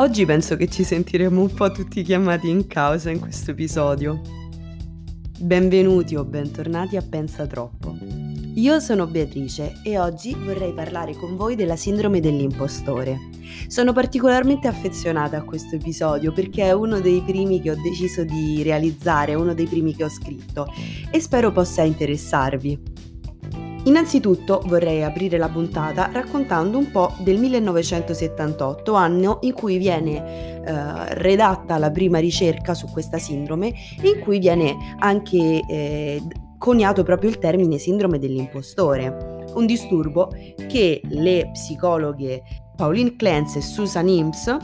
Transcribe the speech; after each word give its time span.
Oggi 0.00 0.24
penso 0.24 0.56
che 0.56 0.66
ci 0.66 0.82
sentiremo 0.82 1.42
un 1.42 1.52
po' 1.52 1.70
tutti 1.72 2.00
chiamati 2.00 2.48
in 2.48 2.66
causa 2.66 3.10
in 3.10 3.20
questo 3.20 3.50
episodio. 3.50 4.22
Benvenuti 5.38 6.16
o 6.16 6.24
bentornati 6.24 6.96
a 6.96 7.02
Pensa 7.02 7.46
Troppo. 7.46 7.98
Io 8.54 8.80
sono 8.80 9.06
Beatrice 9.06 9.74
e 9.84 9.98
oggi 9.98 10.34
vorrei 10.34 10.72
parlare 10.72 11.12
con 11.12 11.36
voi 11.36 11.54
della 11.54 11.76
sindrome 11.76 12.20
dell'impostore. 12.20 13.28
Sono 13.66 13.92
particolarmente 13.92 14.68
affezionata 14.68 15.36
a 15.36 15.44
questo 15.44 15.76
episodio 15.76 16.32
perché 16.32 16.64
è 16.64 16.72
uno 16.72 17.00
dei 17.00 17.20
primi 17.20 17.60
che 17.60 17.72
ho 17.72 17.76
deciso 17.82 18.24
di 18.24 18.62
realizzare, 18.62 19.34
uno 19.34 19.52
dei 19.52 19.66
primi 19.66 19.94
che 19.94 20.04
ho 20.04 20.08
scritto 20.08 20.66
e 21.10 21.20
spero 21.20 21.52
possa 21.52 21.82
interessarvi. 21.82 22.89
Innanzitutto 23.84 24.62
vorrei 24.66 25.02
aprire 25.02 25.38
la 25.38 25.48
puntata 25.48 26.10
raccontando 26.12 26.76
un 26.76 26.90
po' 26.90 27.14
del 27.18 27.38
1978, 27.38 28.92
anno 28.92 29.38
in 29.42 29.54
cui 29.54 29.78
viene 29.78 30.62
eh, 30.62 31.14
redatta 31.14 31.78
la 31.78 31.90
prima 31.90 32.18
ricerca 32.18 32.74
su 32.74 32.88
questa 32.88 33.18
sindrome 33.18 33.72
e 34.00 34.08
in 34.08 34.20
cui 34.20 34.38
viene 34.38 34.76
anche 34.98 35.62
eh, 35.66 36.22
coniato 36.58 37.02
proprio 37.04 37.30
il 37.30 37.38
termine 37.38 37.78
sindrome 37.78 38.18
dell'impostore, 38.18 39.46
un 39.54 39.64
disturbo 39.64 40.30
che 40.68 41.00
le 41.04 41.48
psicologhe 41.52 42.42
Pauline 42.76 43.16
Clance 43.16 43.58
e 43.58 43.62
Susan 43.62 44.08
Ims, 44.08 44.56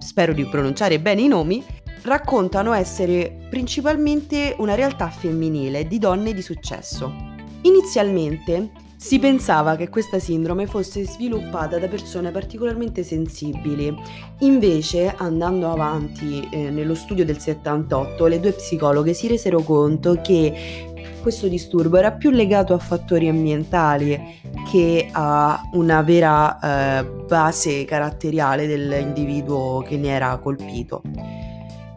spero 0.00 0.32
di 0.32 0.44
pronunciare 0.46 0.98
bene 0.98 1.22
i 1.22 1.28
nomi, 1.28 1.64
raccontano 2.02 2.72
essere 2.72 3.46
principalmente 3.48 4.56
una 4.58 4.74
realtà 4.74 5.08
femminile 5.10 5.86
di 5.86 5.98
donne 5.98 6.32
di 6.32 6.42
successo. 6.42 7.27
Inizialmente 7.62 8.70
si 8.96 9.20
pensava 9.20 9.76
che 9.76 9.88
questa 9.88 10.18
sindrome 10.18 10.66
fosse 10.66 11.04
sviluppata 11.04 11.78
da 11.78 11.86
persone 11.86 12.32
particolarmente 12.32 13.04
sensibili, 13.04 13.96
invece 14.40 15.14
andando 15.16 15.70
avanti 15.70 16.48
eh, 16.50 16.70
nello 16.70 16.96
studio 16.96 17.24
del 17.24 17.38
78 17.38 18.26
le 18.26 18.40
due 18.40 18.52
psicologhe 18.52 19.14
si 19.14 19.28
resero 19.28 19.62
conto 19.62 20.20
che 20.20 20.86
questo 21.22 21.46
disturbo 21.46 21.96
era 21.96 22.12
più 22.12 22.30
legato 22.30 22.74
a 22.74 22.78
fattori 22.78 23.28
ambientali 23.28 24.40
che 24.68 25.08
a 25.12 25.60
una 25.72 26.02
vera 26.02 26.58
eh, 27.00 27.04
base 27.04 27.84
caratteriale 27.84 28.66
dell'individuo 28.66 29.82
che 29.82 29.96
ne 29.96 30.08
era 30.08 30.36
colpito. 30.38 31.02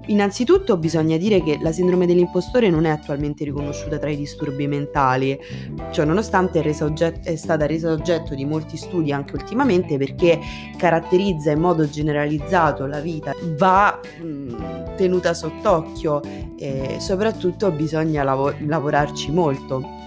Innanzitutto 0.08 0.78
bisogna 0.78 1.16
dire 1.16 1.44
che 1.44 1.60
la 1.62 1.72
sindrome 1.72 2.08
dell'impostore 2.08 2.70
non 2.70 2.86
è 2.86 2.90
attualmente 2.90 3.44
riconosciuta 3.44 4.00
tra 4.00 4.10
i 4.10 4.16
disturbi 4.16 4.68
mentali, 4.68 5.40
cioè 5.92 6.06
nonostante 6.06 6.62
è, 6.62 6.84
oggetto, 6.84 7.30
è 7.30 7.36
stata 7.36 7.66
resa 7.68 7.92
oggetto 7.92 8.34
di 8.34 8.44
molti 8.44 8.78
studi 8.78 9.12
anche 9.12 9.36
ultimamente 9.36 9.98
perché 9.98 10.40
caratterizza 10.78 11.52
in 11.52 11.60
modo 11.60 11.88
generalizzato 11.88 12.88
la 12.88 13.00
vita, 13.00 13.32
va 13.58 14.00
mh, 14.20 14.96
tenuta 14.98 15.34
sott'occhio 15.34 16.22
e 16.58 16.98
soprattutto 17.00 17.72
bisogna 17.72 18.24
lav- 18.24 18.60
lavorarci 18.60 19.32
molto. 19.32 20.00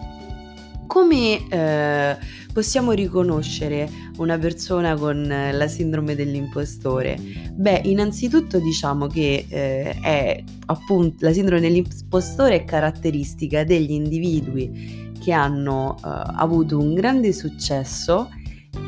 Come 0.86 1.48
eh, 1.48 2.16
possiamo 2.54 2.92
riconoscere 2.92 3.90
una 4.18 4.38
persona 4.38 4.94
con 4.94 5.30
eh, 5.30 5.52
la 5.52 5.66
sindrome 5.66 6.14
dell'impostore? 6.14 7.18
Beh, 7.52 7.82
innanzitutto 7.84 8.60
diciamo 8.60 9.08
che 9.08 9.44
eh, 9.48 9.98
è 10.00 10.42
appunto 10.66 11.26
la 11.26 11.32
sindrome 11.32 11.60
dell'impostore 11.60 12.54
è 12.54 12.64
caratteristica 12.64 13.64
degli 13.64 13.90
individui 13.90 15.10
che 15.20 15.32
hanno 15.32 15.96
eh, 15.96 16.08
avuto 16.36 16.78
un 16.78 16.94
grande 16.94 17.32
successo 17.32 18.28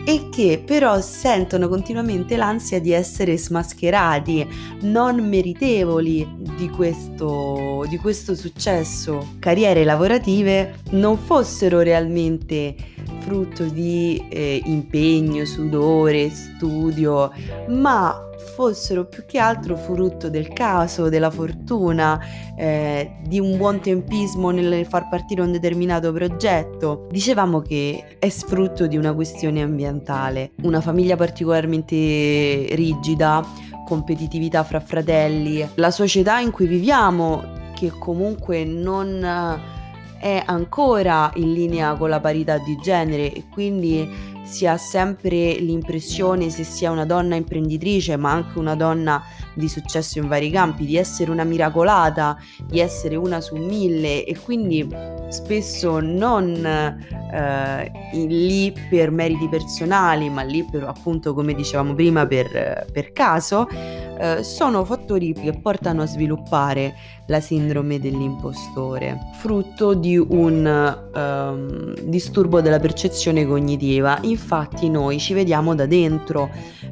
e 0.05 0.29
che 0.31 0.63
però 0.65 1.01
sentono 1.01 1.69
continuamente 1.69 2.37
l'ansia 2.37 2.81
di 2.81 2.93
essere 2.93 3.37
smascherati, 3.37 4.47
non 4.83 5.17
meritevoli 5.29 6.25
di 6.57 6.69
questo, 6.69 7.85
di 7.89 7.97
questo 7.97 8.37
successo. 8.37 9.35
Carriere 9.41 9.83
lavorative 9.83 10.77
non 10.91 11.19
fossero 11.19 11.81
realmente 11.81 12.95
frutto 13.27 13.65
di 13.65 14.25
eh, 14.29 14.63
impegno, 14.67 15.45
sudore, 15.45 16.31
studio, 16.31 17.33
ma 17.71 18.31
fossero 18.55 19.07
più 19.07 19.25
che 19.27 19.39
altro 19.39 19.77
frutto 19.77 20.31
del 20.31 20.53
caso, 20.53 21.09
della 21.09 21.31
fortuna, 21.31 22.21
eh, 22.57 23.17
di 23.27 23.41
un 23.41 23.57
buon 23.57 23.81
tempismo 23.81 24.51
nel 24.51 24.87
far 24.87 25.09
partire 25.09 25.43
un 25.43 25.51
determinato 25.51 26.13
progetto. 26.13 27.09
Dicevamo 27.11 27.61
che 27.63 28.17
è 28.21 28.29
frutto 28.29 28.87
di 28.87 28.97
una 28.97 29.13
questione 29.13 29.61
ambientale, 29.61 30.53
una 30.63 30.81
famiglia 30.81 31.17
particolarmente 31.17 31.97
rigida, 32.77 33.45
competitività 33.85 34.63
fra 34.63 34.79
fratelli, 34.79 35.69
la 35.75 35.91
società 35.91 36.39
in 36.39 36.53
cui 36.53 36.67
viviamo 36.67 37.43
che 37.75 37.91
comunque 37.91 38.65
non 38.65 39.75
è 40.27 40.43
ancora 40.45 41.31
in 41.35 41.53
linea 41.53 41.95
con 41.95 42.09
la 42.09 42.19
parità 42.19 42.59
di 42.59 42.77
genere 42.83 43.33
e 43.33 43.45
quindi 43.49 44.35
si 44.43 44.67
ha 44.67 44.77
sempre 44.77 45.55
l'impressione, 45.55 46.51
se 46.51 46.65
sia 46.65 46.91
una 46.91 47.05
donna 47.05 47.37
imprenditrice, 47.37 48.17
ma 48.17 48.33
anche 48.33 48.59
una 48.59 48.75
donna 48.75 49.23
di 49.55 49.69
successo 49.69 50.19
in 50.19 50.27
vari 50.27 50.51
campi, 50.51 50.85
di 50.85 50.97
essere 50.97 51.31
una 51.31 51.45
miracolata, 51.45 52.37
di 52.65 52.81
essere 52.81 53.15
una 53.15 53.41
su 53.41 53.55
mille 53.55 54.25
e 54.25 54.37
quindi 54.37 54.89
spesso 55.29 56.01
non 56.01 56.65
eh, 56.65 57.93
lì 58.13 58.73
per 58.89 59.11
meriti 59.11 59.49
personali, 59.49 60.29
ma 60.29 60.43
lì 60.43 60.65
per 60.65 60.85
appunto, 60.85 61.35
come 61.35 61.55
dicevamo 61.55 61.95
prima, 61.95 62.27
per, 62.27 62.87
per 62.93 63.13
caso, 63.13 63.69
eh, 64.19 64.43
sono 64.43 64.85
fattori 64.85 65.33
che 65.33 65.53
portano 65.61 66.03
a 66.03 66.07
sviluppare 66.07 66.95
la 67.27 67.41
sindrome 67.41 67.99
dell'impostore, 67.99 69.19
frutto 69.35 69.95
di 69.95 70.17
un 70.17 71.09
um, 71.15 71.95
disturbo 72.03 72.61
della 72.61 72.79
percezione 72.79 73.45
cognitiva. 73.45 74.19
Infatti 74.23 74.89
noi 74.89 75.19
ci 75.19 75.35
vediamo 75.35 75.75
da 75.75 75.87
dentro, 75.87 76.49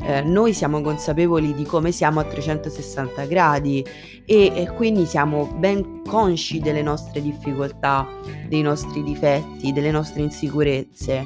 eh, 0.07 0.23
noi 0.23 0.53
siamo 0.53 0.81
consapevoli 0.81 1.55
di 1.55 1.65
come 1.65 1.91
siamo 1.91 2.21
a 2.21 2.25
360 2.25 3.25
gradi 3.25 3.85
e, 4.25 4.53
e 4.55 4.71
quindi 4.75 5.07
siamo 5.07 5.47
ben 5.47 6.03
consci 6.05 6.61
delle 6.61 6.83
nostre 6.83 7.23
difficoltà, 7.23 8.07
dei 8.49 8.63
nostri 8.63 9.03
difetti, 9.03 9.73
delle 9.73 9.91
nostre 9.91 10.23
insicurezze 10.23 11.25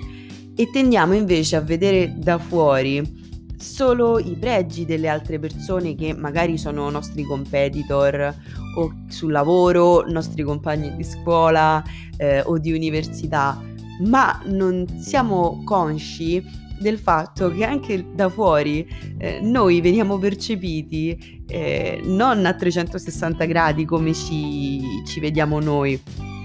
e 0.55 0.71
tendiamo 0.71 1.15
invece 1.15 1.57
a 1.57 1.61
vedere 1.61 2.15
da 2.17 2.39
fuori 2.39 3.27
solo 3.57 4.19
i 4.19 4.37
pregi 4.37 4.85
delle 4.85 5.09
altre 5.09 5.39
persone 5.39 5.95
che 5.95 6.15
magari 6.15 6.59
sono 6.59 6.89
nostri 6.91 7.25
competitor 7.25 8.35
o 8.77 8.93
sul 9.09 9.33
lavoro, 9.33 10.05
nostri 10.09 10.43
compagni 10.43 10.95
di 10.95 11.05
scuola 11.05 11.83
eh, 12.17 12.41
o 12.43 12.59
di 12.59 12.73
università, 12.73 13.61
ma 14.05 14.41
non 14.47 14.87
siamo 15.01 15.63
consci 15.65 16.45
del 16.81 16.99
fatto 16.99 17.51
che 17.51 17.65
anche 17.65 18.05
da 18.15 18.29
fuori 18.29 18.87
eh, 19.19 19.41
noi 19.43 19.81
veniamo 19.81 20.19
percepiti 20.19 21.45
eh, 21.47 22.01
non 22.05 22.45
a 22.47 22.55
360 22.55 23.45
gradi 23.45 23.85
come 23.85 24.13
ci, 24.13 24.81
ci 25.07 25.21
vediamo 25.21 25.61
noi, 25.61 26.01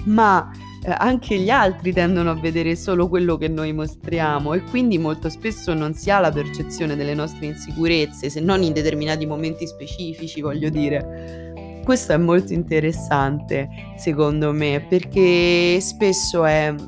ma 0.06 0.50
eh, 0.86 0.94
anche 0.98 1.38
gli 1.38 1.50
altri 1.50 1.94
tendono 1.94 2.32
a 2.32 2.36
vedere 2.36 2.76
solo 2.76 3.08
quello 3.08 3.38
che 3.38 3.48
noi 3.48 3.72
mostriamo 3.74 4.54
e 4.54 4.64
quindi 4.64 4.98
molto 4.98 5.30
spesso 5.30 5.74
non 5.74 5.94
si 5.94 6.10
ha 6.10 6.20
la 6.20 6.32
percezione 6.32 6.96
delle 6.96 7.14
nostre 7.14 7.46
insicurezze, 7.46 8.30
se 8.30 8.40
non 8.40 8.64
in 8.64 8.74
determinati 8.74 9.26
momenti 9.26 9.66
specifici, 9.68 10.42
voglio 10.42 10.70
dire. 10.70 11.43
Questo 11.84 12.14
è 12.14 12.18
molto 12.18 12.54
interessante 12.54 13.68
secondo 13.98 14.54
me 14.54 14.86
perché 14.88 15.80
spesso 15.82 16.44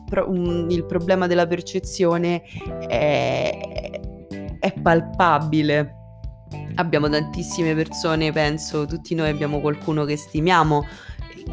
pro- 0.05 0.29
un, 0.29 0.67
il 0.69 0.85
problema 0.85 1.27
della 1.27 1.45
percezione 1.47 2.43
è, 2.87 3.99
è 4.59 4.73
palpabile. 4.81 5.93
Abbiamo 6.75 7.09
tantissime 7.09 7.73
persone, 7.73 8.31
penso, 8.31 8.85
tutti 8.85 9.15
noi 9.15 9.29
abbiamo 9.29 9.59
qualcuno 9.59 10.05
che 10.05 10.15
stimiamo 10.17 10.85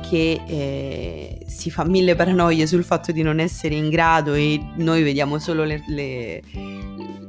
che 0.09 0.41
eh, 0.47 1.39
si 1.47 1.71
fa 1.71 1.85
mille 1.85 2.15
paranoie 2.15 2.67
sul 2.67 2.83
fatto 2.83 3.13
di 3.13 3.23
non 3.23 3.39
essere 3.41 3.75
in 3.75 3.91
grado 3.91 4.35
e 4.35 4.59
noi 4.77 5.03
vediamo 5.03 5.39
solo 5.39 5.65
le, 5.65 5.83
le, 5.89 6.43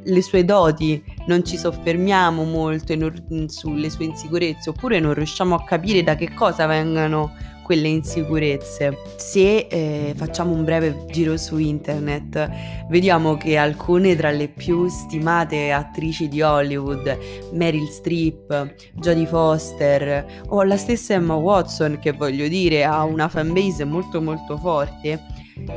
le 0.03 0.21
sue 0.21 0.45
doti, 0.45 1.03
non 1.25 1.45
ci 1.45 1.57
soffermiamo 1.57 2.43
molto 2.43 2.95
non, 2.95 3.47
sulle 3.47 3.89
sue 3.89 4.05
insicurezze 4.05 4.69
oppure 4.69 4.99
non 4.99 5.13
riusciamo 5.13 5.55
a 5.55 5.63
capire 5.63 6.03
da 6.03 6.15
che 6.15 6.33
cosa 6.33 6.65
vengano 6.65 7.31
quelle 7.63 7.87
insicurezze. 7.87 8.97
Se 9.15 9.67
eh, 9.69 10.13
facciamo 10.15 10.53
un 10.53 10.63
breve 10.63 11.05
giro 11.09 11.37
su 11.37 11.57
internet, 11.57 12.49
vediamo 12.89 13.37
che 13.37 13.57
alcune 13.57 14.15
tra 14.15 14.29
le 14.29 14.49
più 14.49 14.87
stimate 14.87 15.71
attrici 15.71 16.27
di 16.27 16.41
Hollywood, 16.41 17.17
Meryl 17.53 17.87
Streep, 17.87 18.75
Jodie 18.93 19.25
Foster 19.25 20.43
o 20.49 20.61
la 20.63 20.77
stessa 20.77 21.13
Emma 21.13 21.35
Watson, 21.35 21.97
che 21.99 22.11
voglio 22.11 22.47
dire 22.47 22.83
ha 22.83 23.03
una 23.03 23.27
fanbase 23.27 23.85
molto 23.85 24.21
molto 24.21 24.57
forte, 24.57 25.32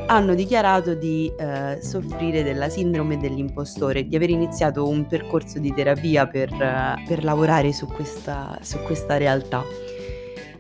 hanno 0.06 0.34
dichiarato 0.34 0.94
di 0.94 1.32
eh, 1.36 1.78
soffrire 1.80 2.42
della 2.42 2.68
sindrome 2.68 3.18
dell'impostore, 3.18 4.06
di 4.06 4.16
aver 4.16 4.30
iniziato 4.30 4.88
un 4.88 5.06
percorso 5.06 5.58
di 5.58 5.72
terapia 5.74 6.26
per, 6.26 6.52
uh, 6.52 7.06
per 7.06 7.24
lavorare 7.24 7.72
su 7.72 7.86
questa, 7.86 8.58
su 8.62 8.78
questa 8.78 9.16
realtà. 9.16 9.62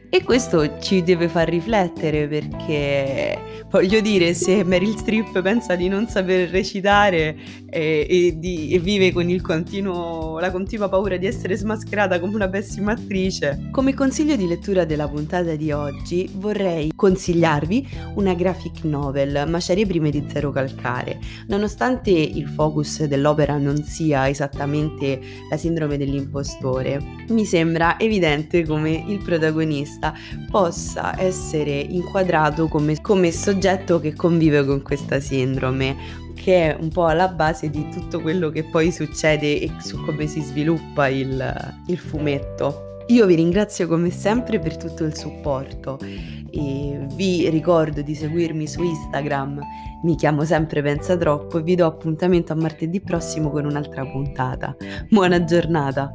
E 0.08 0.22
questo 0.22 0.78
ci 0.78 1.02
deve 1.02 1.28
far 1.28 1.48
riflettere 1.48 2.28
perché 2.28 3.55
voglio 3.76 4.00
dire, 4.00 4.32
se 4.32 4.64
Meryl 4.64 4.96
Streep 4.96 5.42
pensa 5.42 5.74
di 5.74 5.88
non 5.88 6.08
saper 6.08 6.48
recitare 6.48 7.36
e, 7.68 8.06
e, 8.08 8.38
di, 8.38 8.70
e 8.70 8.78
vive 8.78 9.12
con 9.12 9.24
continuo, 9.42 10.38
la 10.38 10.50
continua 10.50 10.88
paura 10.88 11.18
di 11.18 11.26
essere 11.26 11.56
smascherata 11.56 12.18
come 12.18 12.36
una 12.36 12.48
pessima 12.48 12.92
attrice, 12.92 13.68
come 13.70 13.92
consiglio 13.92 14.34
di 14.34 14.46
lettura 14.46 14.86
della 14.86 15.06
puntata 15.08 15.54
di 15.56 15.72
oggi 15.72 16.26
vorrei 16.36 16.90
consigliarvi 16.96 17.86
una 18.14 18.32
graphic 18.32 18.84
novel, 18.84 19.44
Macerie 19.46 19.84
prime 19.84 20.08
di 20.08 20.24
Zero 20.26 20.50
Calcare. 20.52 21.18
Nonostante 21.48 22.10
il 22.10 22.48
focus 22.48 23.04
dell'opera 23.04 23.58
non 23.58 23.82
sia 23.84 24.26
esattamente 24.26 25.20
la 25.50 25.58
sindrome 25.58 25.98
dell'impostore, 25.98 26.98
mi 27.28 27.44
sembra 27.44 27.98
evidente 27.98 28.64
come 28.64 29.04
il 29.06 29.18
protagonista 29.22 30.14
possa 30.50 31.20
essere 31.20 31.78
inquadrato 31.78 32.68
come, 32.68 32.98
come 33.02 33.30
soggetto 33.66 33.98
che 33.98 34.14
convive 34.14 34.64
con 34.64 34.80
questa 34.80 35.18
sindrome, 35.18 35.96
che 36.34 36.70
è 36.70 36.76
un 36.78 36.88
po' 36.88 37.06
alla 37.06 37.26
base 37.26 37.68
di 37.68 37.88
tutto 37.88 38.20
quello 38.20 38.50
che 38.50 38.62
poi 38.62 38.92
succede 38.92 39.60
e 39.60 39.72
su 39.80 40.04
come 40.04 40.28
si 40.28 40.40
sviluppa 40.40 41.08
il, 41.08 41.74
il 41.88 41.98
fumetto. 41.98 43.02
Io 43.08 43.26
vi 43.26 43.34
ringrazio 43.34 43.88
come 43.88 44.10
sempre 44.10 44.60
per 44.60 44.76
tutto 44.76 45.02
il 45.04 45.16
supporto 45.16 45.98
e 46.00 47.06
vi 47.14 47.48
ricordo 47.50 48.02
di 48.02 48.14
seguirmi 48.14 48.68
su 48.68 48.82
Instagram, 48.84 49.60
mi 50.04 50.14
chiamo 50.14 50.44
sempre 50.44 50.80
Pensa 50.80 51.16
Troppo 51.16 51.58
e 51.58 51.62
vi 51.62 51.74
do 51.74 51.86
appuntamento 51.86 52.52
a 52.52 52.56
martedì 52.56 53.00
prossimo 53.00 53.50
con 53.50 53.64
un'altra 53.64 54.04
puntata. 54.04 54.76
Buona 55.08 55.42
giornata! 55.42 56.12